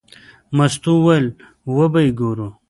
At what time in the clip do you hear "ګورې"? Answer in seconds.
2.19-2.47